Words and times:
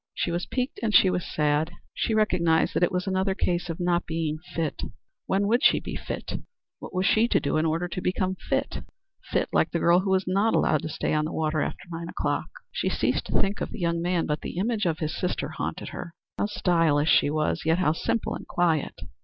She 0.15 0.31
was 0.31 0.47
piqued 0.47 0.79
and 0.81 0.95
she 0.95 1.11
was 1.11 1.23
sad. 1.31 1.73
She 1.93 2.15
recognized 2.15 2.73
that 2.73 2.81
it 2.81 2.91
was 2.91 3.05
another 3.05 3.35
case 3.35 3.69
of 3.69 3.79
not 3.79 4.07
being 4.07 4.39
fit. 4.55 4.81
When 5.27 5.45
would 5.47 5.63
she 5.63 5.79
be 5.79 5.95
fit? 5.95 6.39
What 6.79 6.91
was 6.91 7.05
she 7.05 7.27
to 7.27 7.39
do 7.39 7.55
in 7.57 7.67
order 7.67 7.87
to 7.89 8.01
become 8.01 8.33
fit 8.33 8.79
fit 9.23 9.49
like 9.53 9.69
the 9.69 9.77
girl 9.77 9.99
who 9.99 10.09
was 10.09 10.23
not 10.25 10.55
allowed 10.55 10.81
to 10.81 10.89
stay 10.89 11.13
on 11.13 11.25
the 11.25 11.31
water 11.31 11.61
after 11.61 11.83
nine 11.91 12.09
o'clock? 12.09 12.47
She 12.71 12.87
had 12.89 12.97
ceased 12.97 13.25
to 13.27 13.39
think 13.39 13.61
of 13.61 13.69
the 13.69 13.79
young 13.79 14.01
man, 14.01 14.25
but 14.25 14.41
the 14.41 14.57
image 14.57 14.87
of 14.87 14.97
his 14.97 15.15
sister 15.15 15.49
haunted 15.49 15.89
her. 15.89 16.15
How 16.39 16.47
stylish 16.47 17.11
she 17.11 17.29
was, 17.29 17.61
yet 17.63 17.77
how 17.77 17.91
simple 17.91 18.33
and 18.33 18.47
quiet! 18.47 18.95